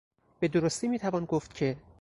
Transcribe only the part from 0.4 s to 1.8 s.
درستی میتوان گفت که...